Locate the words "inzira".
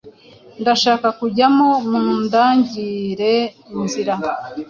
3.77-4.13